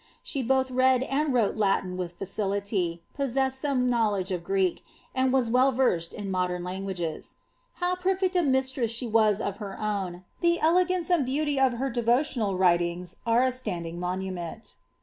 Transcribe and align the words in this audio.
She 0.23 0.41
both 0.41 0.71
read 0.71 1.03
and 1.03 1.31
wrote 1.31 1.57
Latin 1.57 1.95
with 1.95 2.13
facility, 2.17 3.03
possessed 3.13 3.59
some 3.59 3.87
knowledge 3.87 4.31
of 4.31 4.43
Greek, 4.43 4.83
and 5.13 5.31
was 5.31 5.47
well 5.47 5.71
versed 5.71 6.11
in 6.11 6.31
modern 6.31 6.63
languages. 6.63 7.35
How 7.73 7.93
perfect 7.93 8.35
a 8.35 8.41
mistress 8.41 8.89
she 8.89 9.05
was 9.05 9.39
of 9.39 9.57
her 9.57 9.79
own, 9.79 10.25
the 10.39 10.59
elegance 10.59 11.11
and 11.11 11.23
beauty 11.23 11.59
of 11.59 11.73
her 11.73 11.91
devotional 11.91 12.57
writings 12.57 13.17
are 13.27 13.43
a 13.43 13.51
stand* 13.51 13.85
ing 13.85 13.99
monument. 13.99 14.73